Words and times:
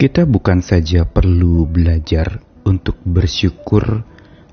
Kita 0.00 0.24
bukan 0.24 0.64
saja 0.64 1.04
perlu 1.04 1.68
belajar 1.68 2.40
untuk 2.64 2.96
bersyukur 3.04 4.00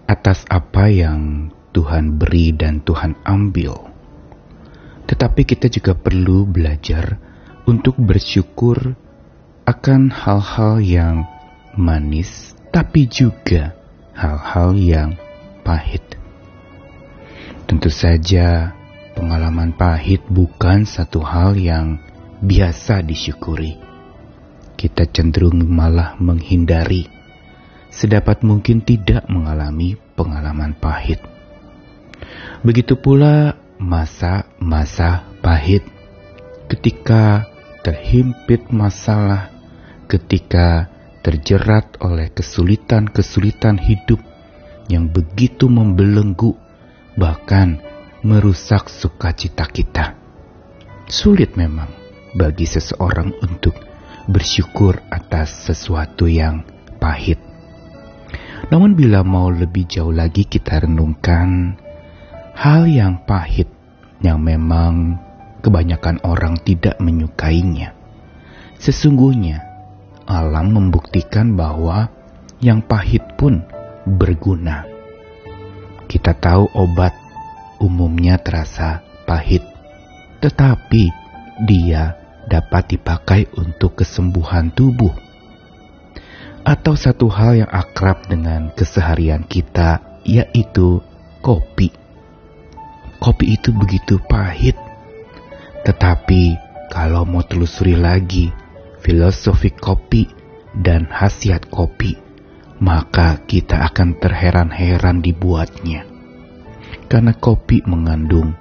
atas 0.04 0.44
apa 0.52 0.92
yang 0.92 1.48
Tuhan 1.72 2.20
beri 2.20 2.52
dan 2.52 2.84
Tuhan 2.84 3.16
ambil, 3.24 3.80
tetapi 5.08 5.48
kita 5.48 5.72
juga 5.72 5.96
perlu 5.96 6.44
belajar 6.44 7.16
untuk 7.64 7.96
bersyukur 7.96 9.00
akan 9.64 10.12
hal-hal 10.12 10.84
yang 10.84 11.24
manis, 11.80 12.52
tapi 12.76 13.08
juga 13.08 13.72
hal-hal 14.20 14.76
yang 14.76 15.16
pahit. 15.64 16.04
Tentu 17.72 17.88
saja, 17.88 18.76
pengalaman 19.16 19.72
pahit 19.72 20.28
bukan 20.28 20.84
satu 20.84 21.24
hal 21.24 21.56
yang 21.56 22.04
biasa 22.44 23.00
disyukuri 23.00 23.88
kita 24.78 25.10
cenderung 25.10 25.66
malah 25.66 26.14
menghindari, 26.22 27.10
sedapat 27.90 28.46
mungkin 28.46 28.86
tidak 28.86 29.26
mengalami 29.26 29.98
pengalaman 30.14 30.78
pahit. 30.78 31.18
Begitu 32.62 32.94
pula 32.94 33.58
masa-masa 33.82 35.26
pahit, 35.42 35.82
ketika 36.70 37.50
terhimpit 37.82 38.70
masalah, 38.70 39.50
ketika 40.06 40.94
terjerat 41.26 41.98
oleh 42.00 42.30
kesulitan-kesulitan 42.30 43.82
hidup 43.82 44.22
yang 44.88 45.10
begitu 45.10 45.68
membelenggu, 45.68 46.54
bahkan 47.18 47.82
merusak 48.22 48.88
sukacita 48.92 49.66
kita. 49.68 50.14
Sulit 51.08 51.56
memang 51.56 51.88
bagi 52.36 52.68
seseorang 52.68 53.32
untuk 53.40 53.87
bersyukur 54.28 55.00
atas 55.08 55.72
sesuatu 55.72 56.28
yang 56.28 56.68
pahit. 57.00 57.40
Namun 58.68 58.94
bila 59.00 59.24
mau 59.24 59.48
lebih 59.48 59.88
jauh 59.88 60.12
lagi 60.12 60.44
kita 60.44 60.84
renungkan 60.84 61.80
hal 62.52 62.84
yang 62.90 63.24
pahit 63.24 63.72
yang 64.20 64.44
memang 64.44 65.16
kebanyakan 65.64 66.20
orang 66.28 66.60
tidak 66.62 67.00
menyukainya. 67.00 67.96
Sesungguhnya 68.78 69.64
alam 70.28 70.76
membuktikan 70.76 71.56
bahwa 71.56 72.12
yang 72.60 72.84
pahit 72.84 73.24
pun 73.40 73.64
berguna. 74.04 74.84
Kita 76.08 76.36
tahu 76.36 76.72
obat 76.76 77.14
umumnya 77.80 78.40
terasa 78.40 79.04
pahit, 79.28 79.64
tetapi 80.44 81.12
dia 81.68 82.27
dapat 82.48 82.96
dipakai 82.96 83.52
untuk 83.60 84.00
kesembuhan 84.00 84.72
tubuh. 84.72 85.12
Atau 86.64 86.96
satu 86.96 87.28
hal 87.32 87.64
yang 87.64 87.72
akrab 87.72 88.28
dengan 88.28 88.72
keseharian 88.76 89.44
kita, 89.48 90.04
yaitu 90.24 91.00
kopi. 91.44 91.92
Kopi 93.20 93.46
itu 93.56 93.72
begitu 93.72 94.20
pahit, 94.28 94.76
tetapi 95.88 96.60
kalau 96.92 97.24
mau 97.24 97.44
telusuri 97.44 97.96
lagi 97.96 98.52
filosofi 99.00 99.72
kopi 99.72 100.28
dan 100.76 101.08
khasiat 101.08 101.72
kopi, 101.72 102.20
maka 102.84 103.42
kita 103.48 103.88
akan 103.88 104.20
terheran-heran 104.20 105.24
dibuatnya. 105.24 106.04
Karena 107.08 107.32
kopi 107.32 107.82
mengandung 107.88 108.54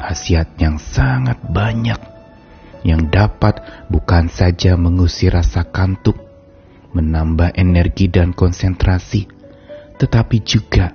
khasiat 0.00 0.56
yang 0.56 0.80
sangat 0.80 1.36
banyak 1.44 2.11
yang 2.82 3.10
dapat 3.10 3.86
bukan 3.88 4.26
saja 4.26 4.74
mengusir 4.74 5.34
rasa 5.34 5.66
kantuk, 5.66 6.18
menambah 6.92 7.54
energi 7.54 8.10
dan 8.10 8.34
konsentrasi, 8.34 9.30
tetapi 9.98 10.42
juga 10.42 10.90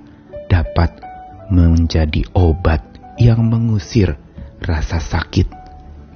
dapat 0.48 1.00
menjadi 1.48 2.28
obat 2.36 2.84
yang 3.16 3.44
mengusir 3.48 4.20
rasa 4.60 5.00
sakit, 5.00 5.48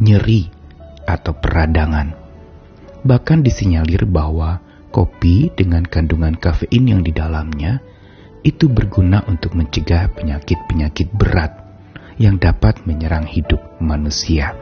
nyeri, 0.00 0.52
atau 1.08 1.34
peradangan. 1.34 2.14
Bahkan 3.02 3.42
disinyalir 3.42 4.06
bahwa 4.06 4.62
kopi 4.94 5.50
dengan 5.56 5.82
kandungan 5.82 6.38
kafein 6.38 6.86
yang 6.86 7.02
di 7.02 7.10
dalamnya 7.10 7.82
itu 8.46 8.70
berguna 8.70 9.24
untuk 9.26 9.54
mencegah 9.54 10.10
penyakit-penyakit 10.14 11.10
berat 11.10 11.58
yang 12.20 12.38
dapat 12.38 12.82
menyerang 12.86 13.26
hidup 13.26 13.58
manusia. 13.82 14.54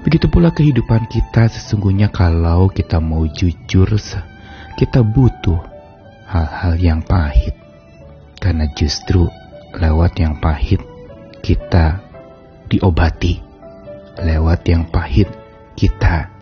Begitu 0.00 0.32
pula 0.32 0.48
kehidupan 0.48 1.12
kita 1.12 1.52
sesungguhnya 1.52 2.08
kalau 2.08 2.72
kita 2.72 2.96
mau 3.04 3.28
jujur, 3.28 3.88
kita 4.80 5.04
butuh 5.04 5.60
hal-hal 6.24 6.74
yang 6.80 7.00
pahit. 7.04 7.52
Karena 8.40 8.64
justru 8.72 9.28
lewat 9.76 10.16
yang 10.16 10.40
pahit 10.40 10.80
kita 11.44 12.00
diobati. 12.72 13.44
Lewat 14.24 14.64
yang 14.64 14.88
pahit 14.88 15.28
kita 15.76 16.32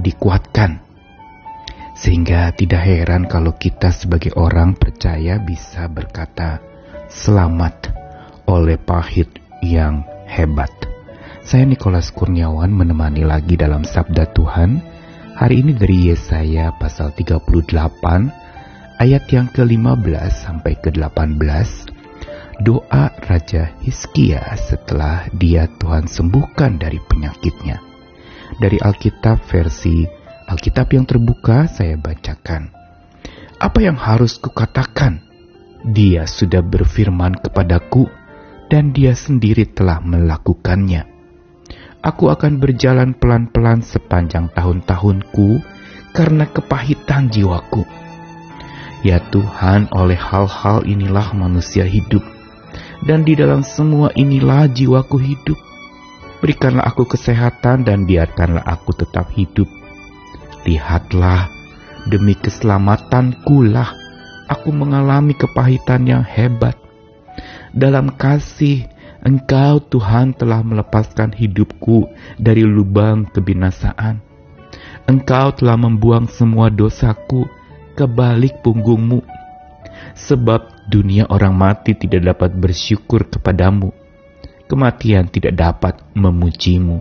dikuatkan. 0.00 0.80
Sehingga 1.92 2.56
tidak 2.56 2.88
heran 2.88 3.28
kalau 3.28 3.52
kita 3.52 3.92
sebagai 3.92 4.32
orang 4.34 4.80
percaya 4.80 5.36
bisa 5.36 5.92
berkata 5.92 6.58
selamat 7.12 7.92
oleh 8.48 8.80
pahit 8.80 9.28
yang 9.60 10.08
hebat. 10.24 10.83
Saya 11.44 11.68
Nikolas 11.68 12.08
Kurniawan 12.08 12.72
menemani 12.72 13.20
lagi 13.20 13.60
dalam 13.60 13.84
Sabda 13.84 14.32
Tuhan. 14.32 14.80
Hari 15.36 15.60
ini 15.60 15.76
dari 15.76 16.08
Yesaya 16.08 16.72
pasal 16.80 17.12
38 17.12 17.52
ayat 18.96 19.24
yang 19.28 19.52
ke-15 19.52 20.32
sampai 20.32 20.72
ke-18. 20.80 21.44
Doa 22.64 23.12
Raja 23.28 23.76
Hizkia 23.84 24.40
setelah 24.56 25.28
dia 25.36 25.68
Tuhan 25.68 26.08
sembuhkan 26.08 26.80
dari 26.80 26.96
penyakitnya. 26.96 27.76
Dari 28.56 28.80
Alkitab 28.80 29.44
versi 29.44 30.00
Alkitab 30.48 30.96
yang 30.96 31.04
terbuka 31.04 31.68
saya 31.68 32.00
bacakan. 32.00 32.72
Apa 33.60 33.84
yang 33.84 34.00
harus 34.00 34.40
kukatakan? 34.40 35.20
Dia 35.92 36.24
sudah 36.24 36.64
berfirman 36.64 37.36
kepadaku 37.36 38.08
dan 38.72 38.96
dia 38.96 39.12
sendiri 39.12 39.68
telah 39.68 40.00
melakukannya 40.00 41.13
Aku 42.04 42.28
akan 42.28 42.60
berjalan 42.60 43.16
pelan-pelan 43.16 43.80
sepanjang 43.80 44.52
tahun-tahunku 44.52 45.56
karena 46.12 46.44
kepahitan 46.44 47.32
jiwaku. 47.32 47.80
Ya 49.00 49.24
Tuhan, 49.32 49.88
oleh 49.88 50.20
hal-hal 50.20 50.84
inilah 50.84 51.32
manusia 51.32 51.88
hidup, 51.88 52.20
dan 53.08 53.24
di 53.24 53.32
dalam 53.32 53.64
semua 53.64 54.12
inilah 54.12 54.68
jiwaku 54.68 55.16
hidup. 55.16 55.56
Berikanlah 56.44 56.84
aku 56.84 57.08
kesehatan 57.08 57.88
dan 57.88 58.04
biarkanlah 58.04 58.64
aku 58.68 58.92
tetap 58.92 59.32
hidup. 59.32 59.68
Lihatlah, 60.68 61.48
demi 62.04 62.36
keselamatanku 62.36 63.64
lah 63.64 63.96
aku 64.52 64.76
mengalami 64.76 65.32
kepahitan 65.32 66.04
yang 66.04 66.20
hebat. 66.20 66.76
Dalam 67.72 68.12
kasih 68.12 68.92
Engkau 69.24 69.80
Tuhan 69.80 70.36
telah 70.36 70.60
melepaskan 70.60 71.32
hidupku 71.32 72.12
dari 72.36 72.60
lubang 72.60 73.24
kebinasaan. 73.32 74.20
Engkau 75.08 75.48
telah 75.56 75.80
membuang 75.80 76.28
semua 76.28 76.68
dosaku 76.68 77.48
ke 77.96 78.04
balik 78.04 78.60
punggungmu. 78.60 79.24
Sebab 80.12 80.92
dunia 80.92 81.24
orang 81.32 81.56
mati 81.56 81.96
tidak 81.96 82.36
dapat 82.36 82.52
bersyukur 82.52 83.24
kepadamu. 83.32 83.96
Kematian 84.68 85.32
tidak 85.32 85.56
dapat 85.56 86.04
memujimu. 86.12 87.00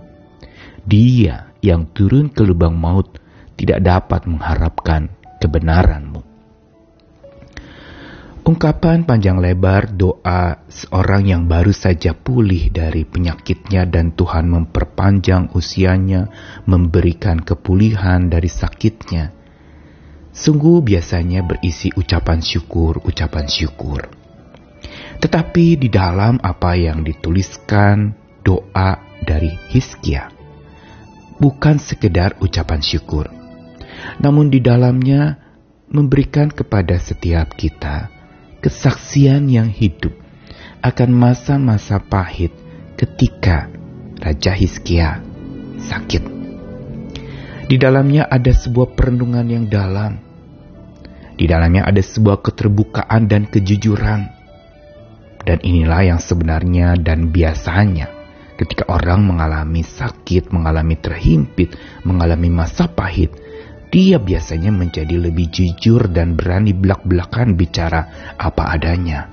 Dia 0.87 1.51
yang 1.59 1.91
turun 1.91 2.31
ke 2.31 2.39
lubang 2.39 2.79
maut 2.79 3.19
tidak 3.59 3.83
dapat 3.83 4.31
mengharapkan 4.31 5.11
kebenaranmu. 5.43 6.32
Ungkapan 8.43 9.07
panjang 9.07 9.39
lebar 9.39 9.87
doa 9.95 10.67
seorang 10.67 11.23
yang 11.23 11.43
baru 11.47 11.71
saja 11.71 12.11
pulih 12.11 12.75
dari 12.75 13.07
penyakitnya 13.07 13.87
dan 13.87 14.11
Tuhan 14.19 14.51
memperpanjang 14.51 15.55
usianya, 15.55 16.27
memberikan 16.67 17.39
kepulihan 17.39 18.27
dari 18.27 18.51
sakitnya. 18.51 19.31
Sungguh 20.35 20.83
biasanya 20.83 21.39
berisi 21.39 21.87
ucapan 21.95 22.43
syukur, 22.43 22.99
ucapan 23.07 23.47
syukur. 23.47 24.11
Tetapi 25.23 25.79
di 25.79 25.87
dalam 25.87 26.35
apa 26.43 26.75
yang 26.75 26.99
dituliskan 26.99 28.11
doa 28.43 29.23
dari 29.23 29.55
Hiskia, 29.71 30.27
bukan 31.39 31.79
sekedar 31.79 32.35
ucapan 32.43 32.83
syukur, 32.83 33.31
namun 34.19 34.51
di 34.51 34.59
dalamnya 34.59 35.39
memberikan 35.87 36.51
kepada 36.51 36.99
setiap 36.99 37.55
kita 37.55 38.22
kesaksian 38.63 39.51
yang 39.51 39.67
hidup 39.67 40.15
akan 40.79 41.11
masa-masa 41.11 41.99
pahit 41.99 42.55
ketika 42.95 43.67
Raja 44.23 44.55
Hizkia 44.55 45.19
sakit. 45.83 46.23
Di 47.67 47.75
dalamnya 47.75 48.23
ada 48.27 48.51
sebuah 48.55 48.95
perenungan 48.95 49.43
yang 49.51 49.65
dalam. 49.67 50.15
Di 51.35 51.43
dalamnya 51.43 51.83
ada 51.83 51.99
sebuah 51.99 52.39
keterbukaan 52.39 53.27
dan 53.27 53.51
kejujuran. 53.51 54.31
Dan 55.43 55.59
inilah 55.59 56.15
yang 56.15 56.19
sebenarnya 56.23 56.95
dan 56.95 57.35
biasanya 57.35 58.07
ketika 58.55 58.87
orang 58.87 59.27
mengalami 59.27 59.83
sakit, 59.83 60.55
mengalami 60.55 60.95
terhimpit, 60.95 61.75
mengalami 62.07 62.47
masa 62.47 62.87
pahit, 62.87 63.35
dia 63.93 64.17
biasanya 64.17 64.73
menjadi 64.73 65.21
lebih 65.21 65.53
jujur 65.53 66.09
dan 66.09 66.33
berani 66.33 66.73
belak-belakan 66.73 67.53
bicara 67.53 68.33
apa 68.41 68.73
adanya. 68.73 69.29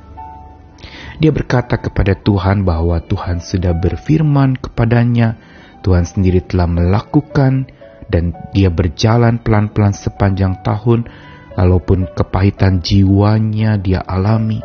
Dia 1.16 1.32
berkata 1.32 1.80
kepada 1.80 2.12
Tuhan 2.12 2.68
bahwa 2.68 3.00
Tuhan 3.00 3.40
sudah 3.40 3.72
berfirman 3.72 4.60
kepadanya, 4.60 5.40
Tuhan 5.80 6.04
sendiri 6.04 6.44
telah 6.44 6.68
melakukan, 6.68 7.72
dan 8.12 8.36
dia 8.52 8.68
berjalan 8.68 9.40
pelan-pelan 9.40 9.96
sepanjang 9.96 10.60
tahun, 10.60 11.08
walaupun 11.56 12.12
kepahitan 12.12 12.84
jiwanya 12.84 13.80
dia 13.80 14.04
alami. 14.04 14.60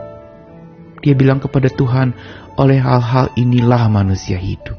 Dia 1.00 1.16
bilang 1.16 1.40
kepada 1.40 1.72
Tuhan, 1.72 2.12
oleh 2.60 2.84
hal-hal 2.84 3.32
inilah 3.40 3.88
manusia 3.88 4.36
hidup. 4.36 4.76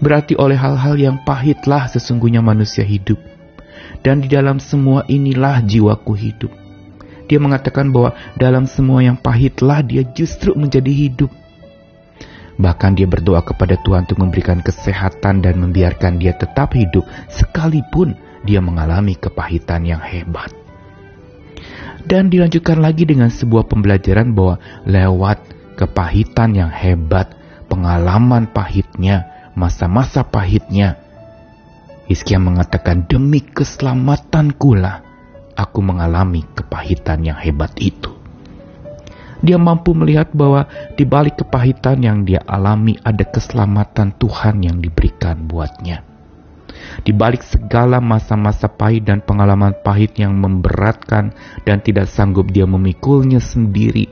Berarti 0.00 0.36
oleh 0.36 0.60
hal-hal 0.60 1.00
yang 1.00 1.16
pahitlah 1.24 1.88
sesungguhnya 1.88 2.44
manusia 2.44 2.84
hidup. 2.84 3.31
Dan 4.02 4.24
di 4.24 4.28
dalam 4.30 4.58
semua 4.58 5.06
inilah 5.06 5.62
jiwaku 5.62 6.12
hidup. 6.14 6.52
Dia 7.30 7.38
mengatakan 7.40 7.88
bahwa 7.94 8.12
dalam 8.36 8.68
semua 8.68 9.00
yang 9.00 9.16
pahitlah 9.16 9.80
dia 9.80 10.04
justru 10.04 10.52
menjadi 10.52 10.90
hidup. 10.90 11.30
Bahkan 12.60 12.92
dia 12.94 13.08
berdoa 13.08 13.40
kepada 13.40 13.80
Tuhan 13.80 14.04
untuk 14.04 14.20
memberikan 14.20 14.60
kesehatan 14.60 15.40
dan 15.40 15.56
membiarkan 15.56 16.20
dia 16.20 16.36
tetap 16.36 16.76
hidup 16.76 17.02
sekalipun 17.32 18.14
dia 18.44 18.60
mengalami 18.60 19.16
kepahitan 19.16 19.86
yang 19.88 20.02
hebat. 20.02 20.52
Dan 22.02 22.28
dilanjutkan 22.28 22.82
lagi 22.82 23.06
dengan 23.06 23.30
sebuah 23.30 23.70
pembelajaran 23.70 24.34
bahwa 24.34 24.58
lewat 24.82 25.38
kepahitan 25.78 26.54
yang 26.58 26.70
hebat, 26.70 27.30
pengalaman 27.70 28.50
pahitnya, 28.50 29.30
masa-masa 29.54 30.26
pahitnya, 30.26 31.01
Hizkia 32.12 32.36
mengatakan 32.36 33.08
demi 33.08 33.40
keselamatanku 33.40 34.76
lah 34.76 35.00
aku 35.56 35.80
mengalami 35.80 36.44
kepahitan 36.52 37.24
yang 37.24 37.40
hebat 37.40 37.72
itu. 37.80 38.12
Dia 39.40 39.56
mampu 39.56 39.96
melihat 39.96 40.28
bahwa 40.36 40.68
di 40.92 41.08
balik 41.08 41.40
kepahitan 41.40 42.04
yang 42.04 42.28
dia 42.28 42.44
alami 42.44 43.00
ada 43.00 43.24
keselamatan 43.24 44.12
Tuhan 44.20 44.60
yang 44.60 44.84
diberikan 44.84 45.48
buatnya. 45.48 46.04
Di 47.00 47.16
balik 47.16 47.40
segala 47.48 47.96
masa-masa 47.96 48.68
pahit 48.68 49.08
dan 49.08 49.24
pengalaman 49.24 49.72
pahit 49.80 50.12
yang 50.20 50.36
memberatkan 50.36 51.32
dan 51.64 51.80
tidak 51.80 52.12
sanggup 52.12 52.52
dia 52.52 52.68
memikulnya 52.68 53.40
sendiri, 53.40 54.04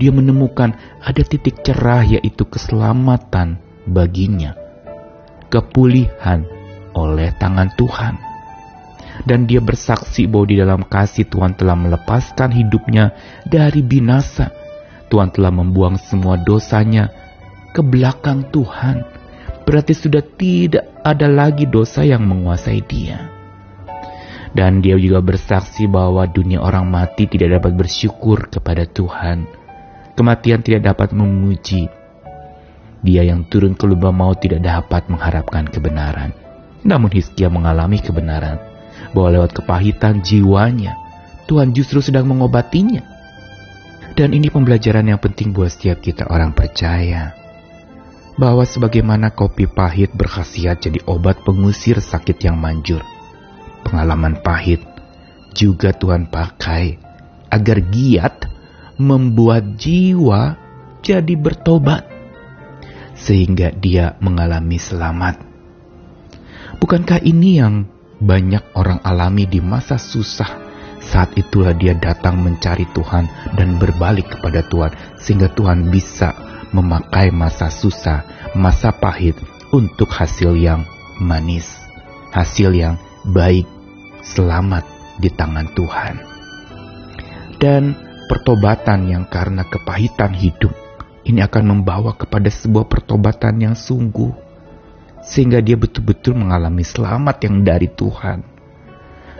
dia 0.00 0.10
menemukan 0.16 0.72
ada 1.04 1.22
titik 1.22 1.60
cerah 1.60 2.08
yaitu 2.08 2.48
keselamatan 2.48 3.60
baginya. 3.84 4.56
Kepulihan 5.52 6.57
oleh 6.96 7.32
tangan 7.36 7.72
Tuhan 7.74 8.28
dan 9.24 9.48
dia 9.48 9.58
bersaksi 9.58 10.30
bahwa 10.30 10.46
di 10.46 10.56
dalam 10.60 10.82
kasih 10.86 11.26
Tuhan 11.26 11.58
telah 11.58 11.74
melepaskan 11.74 12.54
hidupnya 12.54 13.16
dari 13.48 13.82
binasa. 13.82 14.52
Tuhan 15.08 15.32
telah 15.32 15.48
membuang 15.50 15.96
semua 15.96 16.36
dosanya 16.36 17.08
ke 17.72 17.80
belakang 17.80 18.52
Tuhan. 18.52 19.02
Berarti 19.64 19.92
sudah 19.96 20.20
tidak 20.20 20.84
ada 21.04 21.28
lagi 21.28 21.64
dosa 21.68 22.04
yang 22.04 22.24
menguasai 22.24 22.80
dia. 22.84 23.28
Dan 24.52 24.80
dia 24.80 24.96
juga 24.96 25.20
bersaksi 25.20 25.84
bahwa 25.84 26.24
dunia 26.24 26.60
orang 26.60 26.88
mati 26.88 27.28
tidak 27.28 27.60
dapat 27.60 27.76
bersyukur 27.76 28.48
kepada 28.48 28.88
Tuhan. 28.88 29.44
Kematian 30.16 30.64
tidak 30.64 30.88
dapat 30.88 31.12
memuji. 31.12 31.88
Dia 33.04 33.22
yang 33.28 33.46
turun 33.46 33.76
ke 33.76 33.84
lubang 33.86 34.16
maut 34.16 34.40
tidak 34.40 34.64
dapat 34.64 35.06
mengharapkan 35.12 35.68
kebenaran. 35.68 36.47
Namun 36.86 37.10
Hizkia 37.10 37.50
mengalami 37.50 37.98
kebenaran 37.98 38.58
bahwa 39.10 39.40
lewat 39.40 39.56
kepahitan 39.56 40.20
jiwanya, 40.22 40.94
Tuhan 41.48 41.72
justru 41.72 42.04
sedang 42.04 42.28
mengobatinya. 42.28 43.00
Dan 44.18 44.34
ini 44.34 44.50
pembelajaran 44.50 45.06
yang 45.06 45.22
penting 45.22 45.54
buat 45.54 45.70
setiap 45.70 46.02
kita 46.02 46.26
orang 46.26 46.50
percaya. 46.52 47.32
Bahwa 48.38 48.62
sebagaimana 48.62 49.34
kopi 49.34 49.66
pahit 49.66 50.14
berkhasiat 50.14 50.82
jadi 50.82 51.02
obat 51.06 51.42
pengusir 51.42 51.98
sakit 51.98 52.38
yang 52.42 52.58
manjur. 52.58 53.02
Pengalaman 53.86 54.42
pahit 54.42 54.82
juga 55.54 55.94
Tuhan 55.94 56.30
pakai 56.30 56.98
agar 57.50 57.78
giat 57.88 58.46
membuat 58.98 59.78
jiwa 59.78 60.58
jadi 61.02 61.34
bertobat. 61.38 62.06
Sehingga 63.18 63.74
dia 63.74 64.14
mengalami 64.22 64.78
selamat. 64.78 65.47
Bukankah 66.76 67.24
ini 67.24 67.56
yang 67.56 67.88
banyak 68.20 68.76
orang 68.76 69.00
alami 69.00 69.48
di 69.48 69.64
masa 69.64 69.96
susah. 69.96 70.68
Saat 70.98 71.38
itulah 71.40 71.72
dia 71.72 71.96
datang 71.96 72.42
mencari 72.42 72.84
Tuhan 72.92 73.56
dan 73.56 73.80
berbalik 73.80 74.28
kepada 74.36 74.60
Tuhan, 74.66 74.92
sehingga 75.16 75.48
Tuhan 75.56 75.88
bisa 75.88 76.36
memakai 76.76 77.32
masa 77.32 77.72
susah, 77.72 78.52
masa 78.52 78.92
pahit 78.92 79.38
untuk 79.72 80.10
hasil 80.12 80.52
yang 80.58 80.84
manis, 81.16 81.80
hasil 82.34 82.76
yang 82.76 83.00
baik, 83.24 83.64
selamat 84.20 84.84
di 85.16 85.32
tangan 85.32 85.72
Tuhan. 85.72 86.14
Dan 87.56 87.96
pertobatan 88.28 89.08
yang 89.08 89.24
karena 89.26 89.64
kepahitan 89.64 90.36
hidup 90.36 90.74
ini 91.24 91.40
akan 91.40 91.78
membawa 91.78 92.14
kepada 92.14 92.52
sebuah 92.52 92.86
pertobatan 92.86 93.60
yang 93.60 93.74
sungguh 93.74 94.47
sehingga 95.28 95.60
dia 95.60 95.76
betul-betul 95.76 96.40
mengalami 96.40 96.80
selamat 96.80 97.36
yang 97.44 97.60
dari 97.60 97.88
Tuhan. 97.92 98.40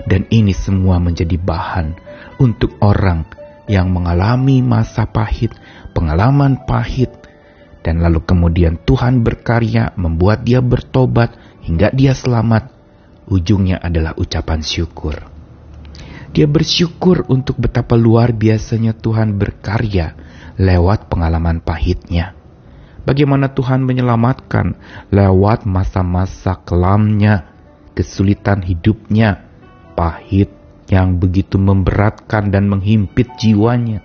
Dan 0.04 0.28
ini 0.28 0.52
semua 0.52 1.00
menjadi 1.00 1.40
bahan 1.40 1.96
untuk 2.40 2.76
orang 2.84 3.24
yang 3.68 3.88
mengalami 3.92 4.60
masa 4.60 5.08
pahit, 5.08 5.52
pengalaman 5.96 6.64
pahit, 6.68 7.12
dan 7.80 8.04
lalu 8.04 8.20
kemudian 8.24 8.76
Tuhan 8.84 9.24
berkarya 9.24 9.96
membuat 9.96 10.44
dia 10.44 10.60
bertobat 10.60 11.32
hingga 11.64 11.92
dia 11.92 12.12
selamat. 12.12 12.68
Ujungnya 13.28 13.80
adalah 13.80 14.16
ucapan 14.16 14.64
syukur. 14.64 15.16
Dia 16.32 16.48
bersyukur 16.48 17.28
untuk 17.28 17.60
betapa 17.60 17.96
luar 17.96 18.32
biasanya 18.36 18.96
Tuhan 18.96 19.36
berkarya 19.36 20.16
lewat 20.56 21.08
pengalaman 21.12 21.60
pahitnya 21.60 22.37
bagaimana 23.08 23.48
Tuhan 23.48 23.88
menyelamatkan 23.88 24.76
lewat 25.08 25.64
masa-masa 25.64 26.60
kelamnya, 26.60 27.48
kesulitan 27.96 28.60
hidupnya, 28.60 29.48
pahit 29.96 30.52
yang 30.92 31.16
begitu 31.16 31.56
memberatkan 31.56 32.52
dan 32.52 32.68
menghimpit 32.68 33.32
jiwanya. 33.40 34.04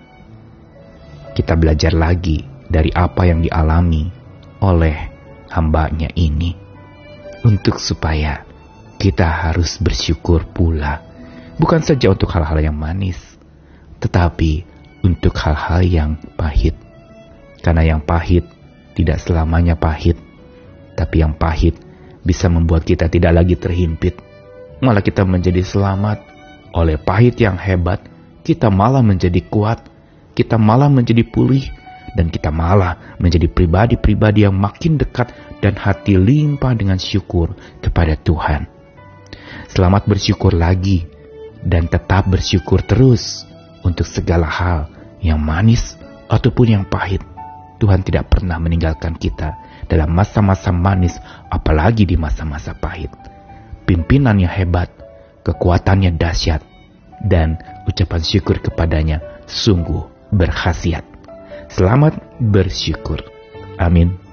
Kita 1.36 1.52
belajar 1.52 1.92
lagi 1.92 2.40
dari 2.64 2.88
apa 2.96 3.28
yang 3.28 3.44
dialami 3.44 4.08
oleh 4.64 4.96
hambanya 5.52 6.08
ini. 6.16 6.56
Untuk 7.44 7.76
supaya 7.76 8.40
kita 8.96 9.28
harus 9.28 9.76
bersyukur 9.76 10.48
pula. 10.48 11.04
Bukan 11.60 11.84
saja 11.84 12.08
untuk 12.08 12.32
hal-hal 12.32 12.72
yang 12.72 12.72
manis, 12.72 13.20
tetapi 14.00 14.64
untuk 15.04 15.36
hal-hal 15.36 15.84
yang 15.84 16.10
pahit. 16.40 16.72
Karena 17.60 17.84
yang 17.84 18.00
pahit 18.00 18.48
tidak 18.94 19.18
selamanya 19.20 19.74
pahit, 19.74 20.16
tapi 20.94 21.20
yang 21.20 21.34
pahit 21.34 21.74
bisa 22.22 22.46
membuat 22.46 22.86
kita 22.86 23.10
tidak 23.10 23.42
lagi 23.44 23.58
terhimpit. 23.58 24.16
Malah 24.80 25.02
kita 25.02 25.26
menjadi 25.26 25.60
selamat. 25.60 26.32
Oleh 26.74 26.98
pahit 26.98 27.38
yang 27.38 27.54
hebat, 27.54 28.02
kita 28.42 28.66
malah 28.66 28.98
menjadi 28.98 29.38
kuat, 29.46 29.86
kita 30.34 30.58
malah 30.58 30.90
menjadi 30.90 31.22
pulih, 31.22 31.62
dan 32.18 32.30
kita 32.30 32.50
malah 32.50 33.18
menjadi 33.18 33.46
pribadi-pribadi 33.46 34.46
yang 34.46 34.54
makin 34.54 34.98
dekat 34.98 35.30
dan 35.62 35.78
hati 35.78 36.18
limpah 36.18 36.74
dengan 36.74 36.98
syukur 36.98 37.54
kepada 37.78 38.18
Tuhan. 38.18 38.66
Selamat 39.70 40.06
bersyukur 40.06 40.54
lagi 40.54 41.06
dan 41.62 41.90
tetap 41.90 42.26
bersyukur 42.26 42.82
terus 42.82 43.46
untuk 43.82 44.06
segala 44.06 44.46
hal 44.46 44.90
yang 45.22 45.38
manis 45.38 45.98
ataupun 46.26 46.66
yang 46.78 46.84
pahit 46.86 47.22
Tuhan 47.84 48.00
tidak 48.00 48.32
pernah 48.32 48.56
meninggalkan 48.56 49.12
kita 49.12 49.60
dalam 49.84 50.08
masa-masa 50.16 50.72
manis, 50.72 51.20
apalagi 51.52 52.08
di 52.08 52.16
masa-masa 52.16 52.72
pahit. 52.72 53.12
Pimpinannya 53.84 54.48
hebat, 54.48 54.88
kekuatannya 55.44 56.16
dahsyat, 56.16 56.64
dan 57.20 57.60
ucapan 57.84 58.24
syukur 58.24 58.56
kepadanya 58.64 59.20
sungguh 59.44 60.32
berkhasiat. 60.32 61.04
Selamat 61.68 62.16
bersyukur. 62.40 63.20
Amin. 63.76 64.23